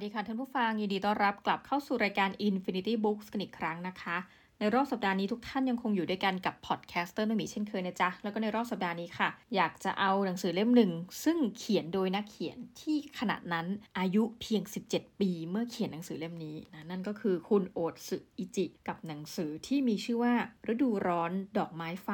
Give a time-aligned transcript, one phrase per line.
[0.00, 4.16] วัสดีค่ะท่านผู้ฟัง ยินดีต้อนรับกลับเข้าสู่รายการ Infinity Books กันอีกครั้งนะคะ
[4.62, 10.92] ในรอบสัปดาห์นี้ทุกท่านยังคงอยู่ด้วยกันกับ podcaster นมีเช่นเคยนะจ๊ะ แล้วก็ในรอบสัปดาห์นี้ค่ะ อยากจะเอาหนังสือเล่มหนึ่ง
[11.24, 13.66] ซึ่งเขียนโดยนักเขียนที่ขณะนั้น
[13.98, 20.34] อายุเพียง 17 ปีเมื่อเขียนหนังสือเล่มนี้นะนั่นก็คือคุณโอตสึอิจิ กับหนังสือที่มีชื่อว่า
[20.72, 22.08] ฤดูร้อนดอกไม้ไฟ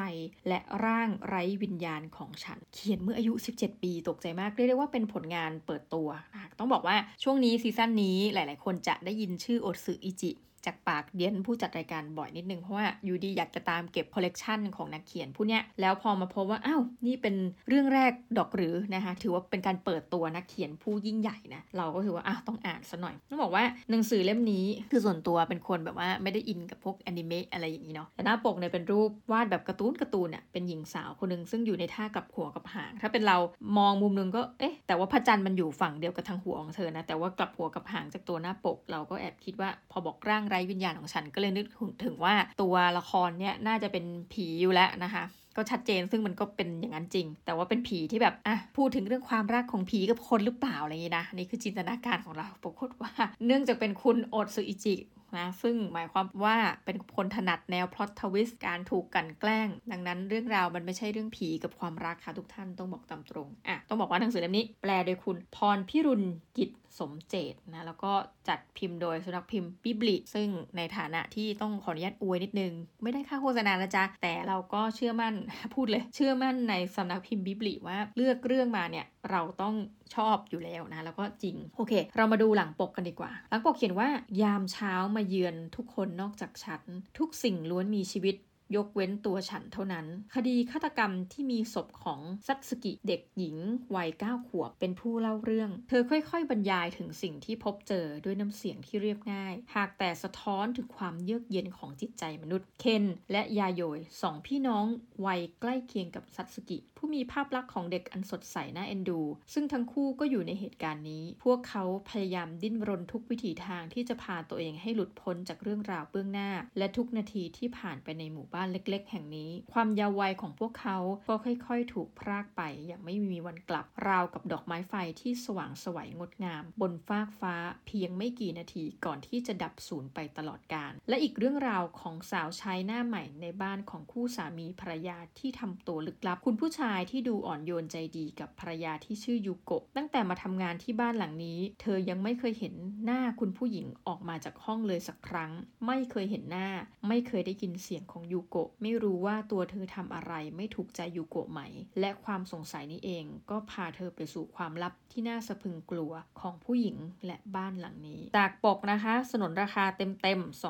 [0.48, 10.32] และร่างไร้วิญญาณของฉัน เขียนเมื่ออายุ 17 ปีตกใจมากเรียกได้ว่าเป็นผลงานเปิดตัวนะต้องบอกว่าช่วงนี้ซีซั่นนี้หลาย ๆ คนจะได้ยินชื่อโอตสึอิจิ
[10.66, 17.34] จากปากเดียนผู้จัดรายการบ่อยนิดนึง เพราะว่าอยู่ดีอยากจะตามเก็บคอลเลกชันของนักเขียนผู้เนี้ยแล้วพอมาพบว่าอ้าวนี่เป็น
[17.68, 33.36] เรื่องแรกดอกหรือนะคะถือว่าเป็นการเปิดตัวนักเขียนผู้ยิ่งใหญ่นะเราก็ถือว่าอ้าวต้องอ่านซะหน่อยต้องบอกว่าหนังสือเล่มนี้คือส่วนตัวเป็นคนแบบว่าไม่ได้อินกับพวกแอนิเมะอะไรอย่างนี้เนาะแต่หน้าปกเนี่ยเป็นรูปวาดแบบการ์ตูนการ์ตูนเนี่ยเป็นหญิงสาวคนหนึ่งซึ่งอยู่ในท่ากับหัวกับหาง ถ้าเป็นเรา
[33.78, 41.66] มองมุมนึงก็เอ๊ะแต่ว่าพระจันทร์มันอยู่ฝั่งเดียวกับทางหัวของเธอนะแต่ว่ากลับหัวกับหางจากตัวหน้าปก เราก็แอบคิดว่าพอบอกร่างไร้วิญญาณของฉันก็เลยนึก
[42.04, 45.24] ถึงว่าตัวละครเนี่ยน่าจะเป็นผีอยู่แล้วนะคะ
[45.56, 53.12] ก็ชัดเจนซึ่งมันก็เป็นอย่างนั้นจริง แต่ว่าเป็นผีที่แบบอะพูดถึงเรื่องความรักของผีกับคนหรือเปล่าอะไรอย่างนี้นะนี่คือจินตนาการของเราปรากฏว่า
[53.46, 54.94] เนื่องจากเป็นคุณโอตสึอิจิ
[55.36, 66.24] นะซึ่งหมายความว่าเป็นคนถนัดแนว plot twist การถูกกลั่นแกล้ง ดังนั้นเรื่องราวมันไม่ใช่เรื่องผีกับความรักค่ะทุกท่านต้องบอกตามตรงอะต้องบอกว่าหนังสือเล่มนี้แปลโดยคุณพรพิรุณ
[66.58, 68.12] กิจสมเจตนะแล้วก็
[68.48, 75.34] จัดพิมพ์โดยสุนัขพิมพ์บิบลิซึ่งในฐานะที่ต้องขออนุญาตอวยนิดนึง ไม่ได้ค่าโฆษณานะจ๊ะ แต่เราก็เชื่อมั่น
[75.74, 79.74] พูดเลย เชื่อมั่นในสำนักพิมพ์บิบลิว่าเลือกเรื่องมาเนี่ยเราต้อง
[80.14, 84.08] ชอบอยู่แล้วนะ แล้วก็จริง โอเค เรามาดูหลังปกกันดีกว่า หลังปกเขียนว่า
[84.42, 86.82] ยามเช้ามาเยือนทุกคนนอกจากฉัน
[87.18, 88.36] ทุกสิ่งล้วนมีชีวิต
[88.76, 93.56] ยกเว้นตัวฉันเท่านั้น คดีฆาตกรรมที่มีศพของซัตสกิเด็กหญิง
[93.96, 104.86] วัย9ขวบเป็นผู้เล่าเรื่อง เธอค่อยๆ บรรยายถึงสิ่งที่พบเจอด้วยน้ำเสียงที่เรียบง่าย หากแต่สะท้อนถึงความเยือกเย็นของจิตใจมนุษย์ เคนและยาโยยสองพี่น้อง
[105.26, 109.20] วัยใกล้เคียงกับซัตสกิ ผู้มีภาพลักษณ์ของเด็กอันสดใสน่าเอ็นดู
[109.52, 120.96] ซึ่งทั้งคู่ก็อยู่ในเหตุการณ์นี้ พวกเขาพยายามดิ้นรนทุกวิถีทางที่จะพาตัวเองให้หลุดพ้นจากเรื่องราวเบื้องหน้า และทุกนาทีที่ผ่านไปในหมู่บ้านบ้านเล็กๆ แห่งนี้ ความยาววัยของพวกเขา
[121.28, 127.54] ก็ค่อยๆ ถูกพรากไปอย่างไม่มีวันกลับ ราวกับดอกไม้ไฟที่สว่างสวยงดงาม บนฟากฟ้า
[127.86, 142.74] เพียงไม่กี่นาทีก่อนที่จะดับสูญไปตลอดกาลและอีกเรื่องราวของสาวใช้หน้าใหม่ในบ้านของคู่สามีภรรยาที่ทำตัวลึกลับ คุณผู้ชายที่ดูอ่อนโยนใจดีกับภรรยาที่ชื่อยูโกะตั้งแต่มาทำงานที่บ้านหลังนี้ เธอยังไม่เคยเห็น
[143.04, 145.52] หน้าคุณผู้หญิงออกมาจากห้องเลยสักครั้ง
[145.86, 146.68] ไม่เคยเห็นหน้า
[147.08, 151.60] ไม่เคยได้ยินเสียงของยูโกะไม่รู้ว่าตัวเธอทำอะไรไม่ถูกใจยูโกะไหม
[152.00, 156.96] และความสงสัยนี้เองก็พาเธอไปสู่ความลับที่น่าสะพึงกลัวของผู้หญิง
[157.26, 160.62] และบ้านหลังนี้ จากปกนะคะ สนนราคาเต็มๆ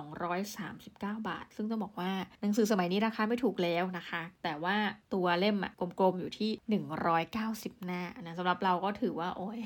[0.45, 4.77] 239 บาท ซึ่งต้องบอกว่าหนังสือสมัยนี้ราคาไม่ถูกแล้วนะคะ แต่ว่า
[5.15, 6.83] ตัวเล่มอะกลมๆ อยู่ที่
[7.19, 9.59] 190 หน้านะสำหรับเราก็ถือว่าโอ้ย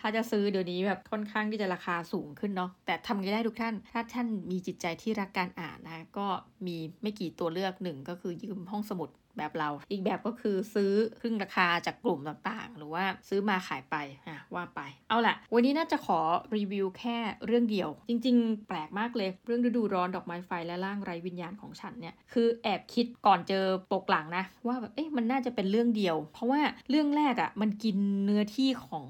[0.00, 6.26] ถ้าจะซื้อเดี๋ยวนี้แบบค่อนข้างที่จะราคาสูงขึ้นเนาะแต่ทำยังได้ทุกท่าน ถ้าท่านมีจิตใจที่รักการอ่านนะก็
[6.66, 13.96] มีไม่กี่ตัวเลือกหนึ่งก็คือยืมห้องสมุดแบบเรา อีกแบบก็คือซื้อครึ่งราคาจากกลุ่มต่างๆ หรือว่าซื้อมาขายไป
[14.28, 16.18] อะว่าไป เอาละวันนี้น่าจะขอ
[16.56, 17.16] รีวิวแค่
[17.46, 26.60] เรื่องเดียว จริง ๆ แปลกมากเลย เรื่องฤดูร้อนดอกไม้ไฟและร่างไร้วิญญาณของฉันเนี่ย คือแอบคิดก่อนเจอปกหลังนะ ว่าแบบเอ๊ะมันน่าจะเป็นเรื่องเดียว เพราะว่า
[26.90, 29.06] เรื่องแรกอะ่ะมันกินเนื้อที่ของ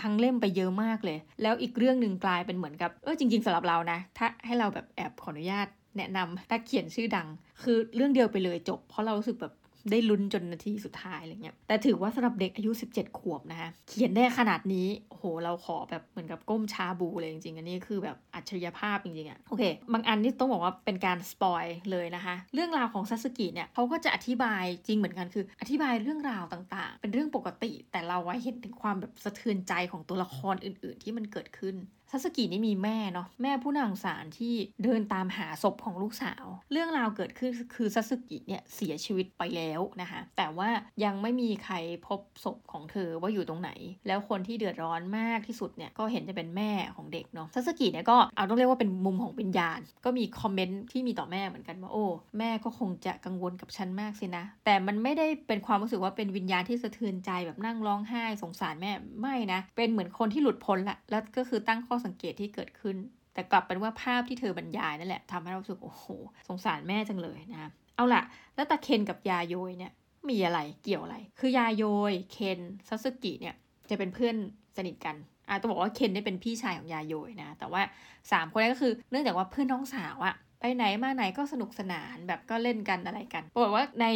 [0.00, 7.28] ทั้งเล่มไปเยอะมากเลย แล้วอีกเรื่องหนึ่งกลายเป็นเหมือนกับเออจริง ๆสำหรับเรานะ ถ้าให้เราแบบแอบขออนุญาต แนะนำนักเขียนชื่อดัง
[7.62, 9.54] คือเรื่องเดียวไปเลยจบ เพราะเรารู้สึกแบบ
[9.90, 31.02] ได้ลุ้นจนนาทีสุดท้ายอะไรเงี้ย แต่ถือว่าสำหรับเด็กอายุ 17 ขวบนะคะ เขียนได้ขนาดนี้ โห เราขอแบบเหมือนกับก้มชาบูเลยจริงๆ อันนี้คือแบบอัจฉริยภาพจริงๆอะโอเค บางอันนี่ต้องบอกว่าเป็นการ spoil เลยนะคะ เรื่องราวของซัทสึกิเนี่ยเขาก็จะอธิบายจริงเหมือนกันคือ อธิบายเรื่องราวต่างๆ เป็นเรื่องปกติ แต่เราไว้เห็นถึงความแบบสะเทือนใจของตัวละครอื่น ๆ
[31.04, 31.76] ที่มันเกิดขึ้น
[32.12, 34.54] ซัทสึกินี่มีแม่เนาะแม่ผู้น่าสงสารที่
[34.84, 40.68] เดินตามหาศพของลูกสาว เรื่องราวเกิดขึ้นคือซัทสึกิเนี่ยเสียชีวิตไปแล้วนะคะ แต่ว่า
[41.04, 41.74] ยังไม่มีใคร
[42.06, 43.70] พบศพของเธอว่าอยู่ตรงไหน
[44.06, 52.06] แล้วคนที่เดือดร้อนมากที่สุดเนี่ยก็เห็นจะเป็นแม่ของเด็กเนาะซัทสึกิเนี่ยก็เอาต้องเรียกว่าเป็นมุมของวิญญาณ ก็มี comment ที่มีต่อแม่เหมือนกันว่าโอ้
[52.38, 62.96] แม่ก็คงจะกังวลกับฉันมากสินะ แต่มันไม่ได้เป็นความรู้สึกว่าเป็นวิญญาณที่สะเทือนใจแบบนั่งร้องไห้สงสารแม่ไม่นะเป็นเหมือนคนที่หลุดพ้นละแล้วก็คือตั้งข้อสังเกตที่เกิดขึ้น
[63.34, 66.04] แต่กลับเป็นว่าภาพที่เธอบรรยายนั่นแหละทำให้เราสึกโอ้โห
[66.48, 68.22] สงสารแม่จังเลยนะเอาล่ะ
[68.54, 69.92] แล้วตาเคนกับยาโยยเนี่ย
[70.28, 73.54] มีอะไรเกี่ยวอะไร คือยาโยยเคนซัสึกิเนี่ย
[73.90, 74.36] จะเป็นเพื่อน
[74.76, 75.16] สนิทกัน
[75.48, 77.82] อะต้องบอกว่าเคนได้เป็นพี่ชายของยาโยยนะ แต่ว่า
[78.20, 84.06] 3 คนนี้ก็คือเนื่องจากว่าเพื่อนน้องสาวอะ ไปไหนมาไหนก็สนุกสนานแบบก็เล่นกันอะไรกันบอกว่าใน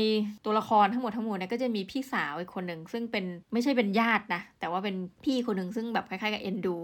[0.45, 6.79] ตัวละครทั้งหมดทั้งมวลเนี่ยก็จะมีพี่สาวอีกคนหนึ่งซึ่งเป็นไม่ใช่เป็นญาตินะ แต่ว่าเป็นพี่คนหนึ่งซึ่งแบบคล้ายๆกับเอ็นดู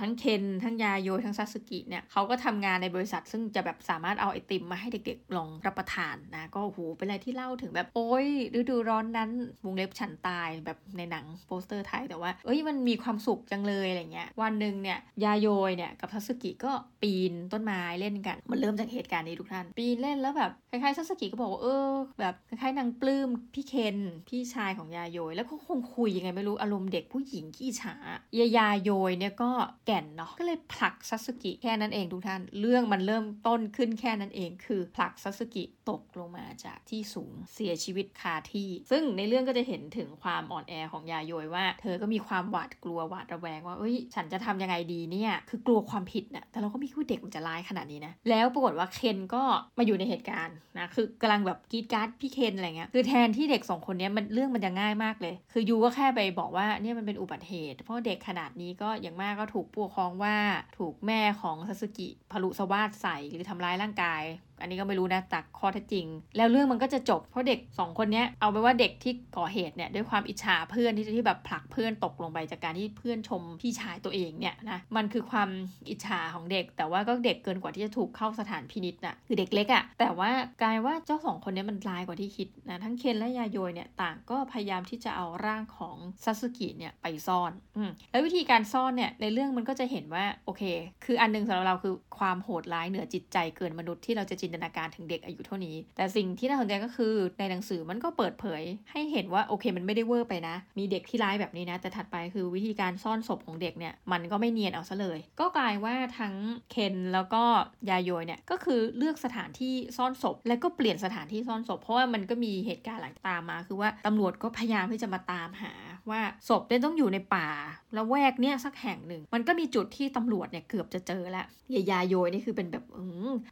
[0.00, 9.30] ทั้งเคนทั้งยาโยทั้งซาสึกิเนี่ยเขาก็ทำงานในบริษัท ซึ่งจะแบบสามารถเอาไอติมมาให้เด็กๆลองรับประทานนะก็โหเป็นอะไรที่เล่าถึงแบบโอ้ยฤดูร้อนนั้น
[9.64, 15.46] วงเล็บฉันตายแบบในหนังโปสเตอร์ไทยแต่ว่าเอ้ยมันมีความสุขจังเลยอะไรเงี้ยวันหนึ่งเนี่ยยาโย
[15.76, 16.72] เนี่ยกับซาสึกิก็
[17.02, 21.88] ปีนต้นไม้เล่นกันมันเริ่มจากเหตุการณ์นี้ทุกท่าน ปีนเล่นแล้วแบบคล้ายๆซัสกิก็บอกว่าเออ
[22.20, 23.98] แบบคล้ายๆนางปลื้มพี่เคน
[24.28, 29.50] พี่ชายของยาโยย แล้วก็คงคุยยังไงไม่รู้อารมณ์เด็กผู้หญิงขี้อิจฉายาโยยเนี่ยก็
[29.86, 49.42] แก่นเนาะก็เลยผลักซัทสึกิแค่นั้นเองทุกท่าน เรื่องมันเริ่มต้นขึ้นแค่นั้นเอง คือผลักซัทสึกิตกลงมาจากที่สูงเสียชีวิตคาที่ ซึ่งในเรื่องก็จะเห็นถึงความอ่อนแอของยาโยยว่า เธอก็มีความหวาดกลัวหวาดระแวงว่าเอ้ยฉันจะทำยังไงดีเนี่ยคือกลัวความผิดน่ะแต่เราก็ไม่คิดว่าเด็กมันจะร้ายขนาดนี้นะแล้วปรากฏว่าเคนก็
[49.78, 60.36] มาอยู่ในเหตุการณ์นะคือกำลังแบบกีดการ์ดพี่เคนอะไรเงี้ยคือแทนที่เด็กสองคนนี้มันเรื่องมันจะง่ายมากเลย คือยูก็แค่ไปบอกว่าเนี่ยมันเป็นอุบัติเหตุ เพราะเด็กขนาดนี้ก็อย่างมากก็ถูกผู้ปกครองว่า
[60.78, 64.22] ถูกแม่ของซาสึกิพลุสวาดใส่หรือทำร้ายร่างกาย
[64.60, 75.48] อันนี้ก็ไม่รู้นะจากข้อเท็จจริง แล้วเรื่องมันก็จะจบเพราะเด็ก 2 คนนี้เอาไปว่าเด็กที่ก่อเหตุเนี่ยด้วยความอิจฉาเพื่อนที่ที่แบบผลักเพื่อนตกลงไปจากการที่เพื่อนชมพี่ชายตัวเองเนี่ยนะมันคือความ
[75.90, 80.30] อิจฉาของเด็ก แต่ว่าก็เด็กเกินกว่าที่จะถูกเข้าสถานพินิษน่ะคือเด็กเล็กอะ่ะแต่ว่า
[80.62, 90.62] กลายว่าเจ้าสองคนนี้มันร้ายกว่าที่คิดนะทั้งเคนและยาโยยเนี่ยต่างก็พยายามที่จะเอาร่างของซาสึกิเนี่ยไปซ่อนอืแล้ววิธีการซ่อนเนี่ยในเรื่องมันก็จะเห็นว่าโอเค
[91.04, 106.34] คืออันนึงสำหรับเราคือความโหดร้ายเหนือจิตใจเกินมนุษย์ที่เราจะจินนตนาการถึงเด็กอายุเท่านี้ แต่สิ่งที่น่าสนใจก็คือในหนังสือมันก็เปิดเผย ให้เห็นว่าโอเคมันไม่ได้เวอร์ไปนะ มีเด็กที่ร้ายแบบนี้นะ แต่ถัดไปคือวิธีการซ่อนศพของเด็กเนี่ยมันก็ไม่เนียนเอาซะเลย ก็กลายว่าทั้ง
[106.70, 107.42] เคนแล้วก็
[107.90, 115.72] ยาโยยเนี่ยก็คือเลือกสถานที่ซ่อนศพ แล้วก็เปลี่ยนสถานที่ซ่อนศพ เพราะว่ามันก็มีเหตุการณ์หลังตามมา คือว่าตำรวจก็พยายามที่จะมาตามหา
[116.10, 117.48] ว่าศพเนี่ยต้องอยู่ในป่า
[117.94, 123.02] แล้วแวกเนี่ยสักแห่งหนึ่ง มันก็มีจุดที่ตำรวจเนี่ยเกือบจะเจอแล้วยายาโยยนี่คือเป็นแบบอื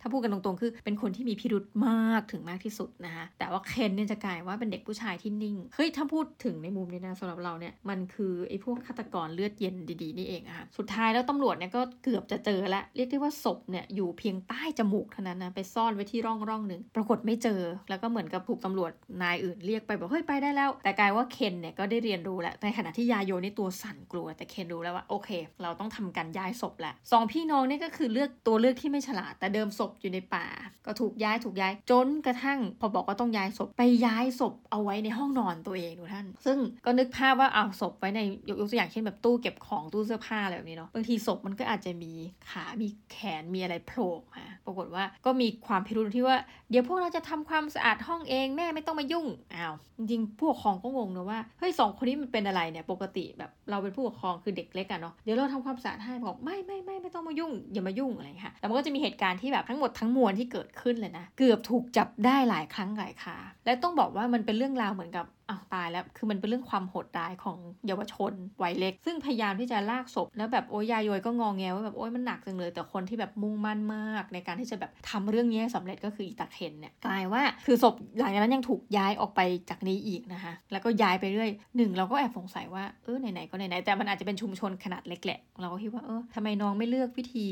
[0.03, 18.93] ถ้าพูดกันตรงๆ คือเป็นคนที่มีพิรุธมากถึงมากที่สุดนะคะแต่ว่าเคนเนี่ยจะกลายว่าเป็นเด็กผู้ชายที่นิ่งเฮ้ยถ้าพูดถึงในมุมนี้นะสำหรับเราเนี่ยมันคือไอ้พวกฆาตกรเลือดเย็นดีๆนี่เองอะค่ะสุดท้ายแล้วตำรวจเนี่ยก็เกือบจะเจอแล้วเรียกได้ว่าศพเนี่ยอยู่เพียงใต้จมูกเท่านั้นนะไปซ่อนไว้ที่ร่องร่องหนึ่งปรากฏไม่เจอ แล้วก็เหมือนกับถูกตำรวจ
[19.23, 25.31] นายอื่นเรียกไปบอกเฮ้ยไปได้แล้ว แต่กลายว่าเคนเนี่ยก็ได้เรียนรู้แล้วในขณะที่ยาโยนี่ตัวสั่นกลัว แต่เคนรู้แล้วว่าโอเค
[25.62, 30.46] เราต้องทำการย้ายศพแหละสองพี่น้องนี่ก็คือเลือกตัวเลือกที่ไม่ฉลาด แต่เดิมศพอยู่ในป่า
[30.87, 42.12] ก็ถูกย้ายถูกย้ายจนกระทั่ง พอบอกว่าต้องย้ายศพไปย้ายศพเอาไว้ในห้องนอนตัวเองดูท่าน ซึ่งก็นึกภาพว่าเอาศพไว้ในยกตัวอย่างเช่นแบบตู้เก็บของตู้เสื้อผ้าอะไรแบบนี้เนาะบางทีศพมันก็อาจจะมี
[42.50, 46.37] ขามีแขนมีอะไรโผล่มาปรากฏว่าก็มีความพิรุธที่ว่า
[46.70, 79.40] เดี๋ยวพวกเราจะทำความสะอาดห้องเองแม่ไม่ต้องมายุ่งอ้าวจริงๆผู้ปกครองก็งงนะว่าเฮ้ยสองคนนี้มันเป็นอะไรเนี่ยปกติแบบเราเป็นผู้ปกครองคือเด็กเล็กอะเนาะเดี๋ยวเราทำความสะอาดให้บอกไม่ไม่ไม่ไม่ต้องมายุ่งอย่ามายุ่งอะไรค่ะแต่มันก็จะมีเหตุการณ์ที่แบบทั้งหมดทั้งมวลที่เกิดขึ้นเลยนะเกือบถูกจับได้หลายครั้งหลายคาและต้องบอกว่ามันเป็นเรื่องราวเหมือนกับ อ้าวตายแล้ว คือมันเป็นเรื่องความโหดร้ายของเยาวชนวัยเล็ก ซึ่งพยายามที่จะลากศพ แล้วแบบโอ้ยยายโยยก็งองแงว่าแบบโอ้ยมันหนักจังเลย แต่คนที่แบบมุ่งมั่นมาก ในการที่จะแบบทำเรื่องนี้ให้สำเร็จก็คืออีตาเคนเนี่ยกลายว่าคือศพหลังจากนั้นยังถูกย้ายออกไป
[79.70, 87.48] จากนี้อีกนะคะแล้วก็ย้ายไปเรื่อยหนึ่งเราก็แอบสงสัยว่าเออไหนๆก็ไหนๆแต่มันอาจจะเป็นชุมชนขนาดเล็กแหละเราก็คิดว่าเออทำไมน้องไม่เลือกวิธี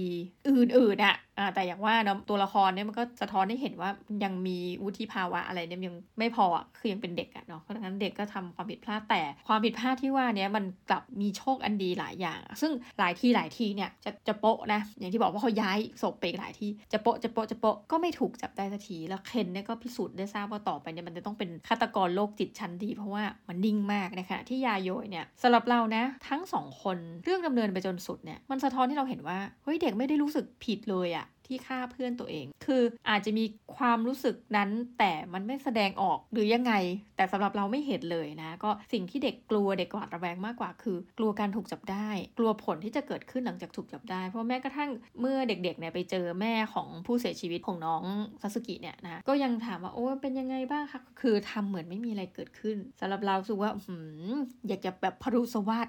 [0.48, 3.90] อื่นๆอะอ่าแต่อย่างว่าเนาะตัวละครเนี่ยมันก็สะท้อนให้เห็นว่า
[4.24, 33.44] ยังมีวุฒิภาวะอะไรเนี่ยยังไม่พออะคือยังเป็นเด็กอะเนาะนั้นเด็กก็ทำความผิดพลาดแต่ความผิดพลาดที่ว่านี้มันกลับมีโชคอันดีหลายอย่าง ซึ่งหลายที่หลายที่เนี่ยจะจะโปะนะอย่างที่บอกว่าเขาย้ายศพไปหลายที่จะโปะจะโปะจะโปะก็ไม่ถูกจับได้สักทีแล้วเคนเนี่ยก็พิสูจน์ได้ทราบว่าต่อไปเนี่ยมันจะต้องเป็นฆาตกรโรคจิตชั้นดี เพราะว่ามันนิ่งมากนขณะที่ยาโยยเนี่ยสำหรับเรานะทั้งสองคนเรื่องดำเนินไปจนสุดเนี่ยมันสะท้อนที่เราเห็นว่าเฮ้ยเด็กไม่ได้รู้สึกผิดเลยอะ ที่ฆ่าเพื่อนตัวเอง คืออาจจะมี
[33.76, 36.72] ความรู้สึกนั้นแต่มันไม่แสดงออกหรือยังไง
[37.16, 48.02] แต่สำหรับเราไม่เห็นเลยนะ ก็สิ่งที่เด็กกลัวเด็กกวาดระแวงมากกว่า คือ กลัวการถูกจับได้ กลัวผลที่จะเกิดขึ้นหลังจากถูกจับได้ เพราะแม้กระทั่งเมื่อเด็กๆเนี่ยไปเจอแม่ของผู้เสียชีวิตของน้อง
[48.42, 53.96] ซาสึกิเนี่ยนะก็ยังถามว่าโอ้เป็นยังไงบ้างคะคือทำเหมือนไม่มีอะไรเกิดขึ้นสำหรับเราสึกว่าหื
[54.32, 54.34] ม
[54.68, 55.88] อยากจะแบบพรุสวัสด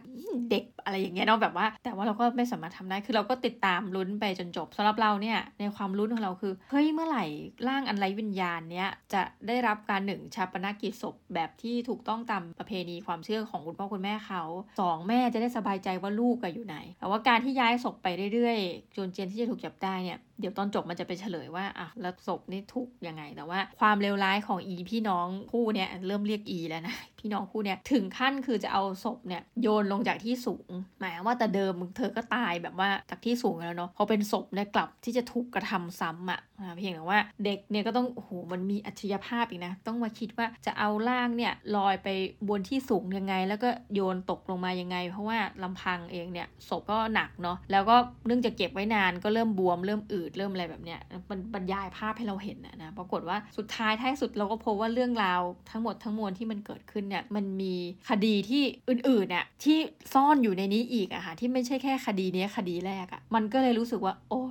[0.52, 7.26] เด็กอะไรอย่างเงี้ยเนาะแบบว่า แต่ว่าเราก็ไม่สามารถทำได้คือเราก็ติดตามลุ้นไปจนจบสำหรับเราเนี่ยในความรุ้นของเราคือ เฮ้ยเมื่อไหร่
[7.68, 14.44] ร่างอันไร้วิญญาณเนี้ยจะได้รับการหนึ่งชาปนกิจศพแบบที่ถูกต้องตามประเพณีความเชื่อของคุณพ่อคุณแม่เขา
[14.80, 36.40] สองแม่จะได้สบายใจว่าลูกอยู่ไหนแต่ว่าการที่ย้ายศพไปเรื่อยๆ จนเจนที่จะถูกจับได้เนี่ย เดี๋ยวตอนจบมันจะไปเฉลยว่าอะแล้วศพนี่ถูกยังไง แต่ว่าความเลวร้ายของอีพี่น้องคู่เนี่ยเริ่มเรียกอีแล้วนะพี่น้องคู่เนี่ยถึงขั้นคือจะเอาศพเนี่ยโยนลงจากที่สูง หมายว่าแต่เดิมเธอก็ตายแบบว่าจากที่สูงแล้วเนาะพอเป็นศพเนี่ยกลับที่จะถูกกระทำซ้ำอะ่ะ
[36.76, 42.08] เพียงแต่ว่าเด็กเนี่ยก็ต้องโอ้โหมันมีอัจฉริยภาพอีกนะ ต้องมาคิดว่าจะเอาร่างเนี่ยลอยไป
[42.50, 47.96] บนที่สูงยังไง แล้วก็โยนตกลงมายังไง เพราะว่าลำพังเองเนี่ยศพก็หนักเนาะแล้วก็
[48.28, 55.42] เนื่องจากเก็บไว้นานก็เริ่มบวมเริ่มอืดเริ่มอะไรแบบเนี้ยมันบรรยายภาพให้เราเห็นนะนะปรากฏว่าสุดท้ายท้ายสุดเราก็พบว่าเรื่องราว
[55.72, 57.76] ทั้งหมดทั้งมวลที่มันเกิดขึ้นเนี่ยมันมี
[58.10, 59.78] คดีที่อื่นๆน่ะที่
[60.14, 64.42] ซ่อนอยู่ในนี้อีกอะค่ะที่ไม่ใช่แค่คดีนี้คดีแรกอะมันก็เลยรู้สึกว่า โอ้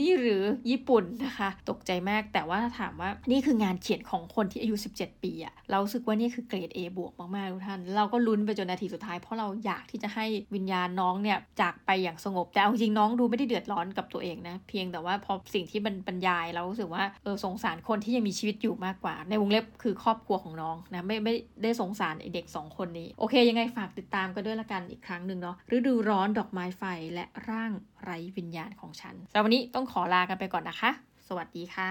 [0.00, 26.82] นี่หรือญี่ปุ่นนะคะ ตกใจมากแต่ว่าถ้าถามว่านี่คืองานเขียนของคนที่อายุ 17 ปีอะเราสึกว่านี่คือเกรด A บวกมากๆทุกท่าน เราก็ลุ้นไปจนนาทีสุดท้าย เพราะเราอยากที่จะให้วิญญาณน้องเนี่ยจากไปอย่างสงบ แต่เอาจริงน้องดูไม่ได้เดือดร้อนกับตัวเองนะ เพียงแต่ว่าพอสิ่งที่มันบรรยายเรารู้สึกว่าเออสงสารคนที่ยังมีชีวิตอยู่มากกว่า ในวงเล็บคือครอบครัวของน้องนะไม่ไม่ได้สงสารเด็ก 2 คนนี้โอเค ยังไงฝากติดตามกันด้วยละกันอีกครั้งหนึ่งเนาะฤดูร้อนดอกไม้ไฟ
[27.14, 27.72] และร่าง
[28.06, 30.90] ไร้วิญญาณของฉันสำหรับวันนี้ต้องขอลากันไปก่อนนะคะ
[31.28, 31.90] สวัสดีค่ะ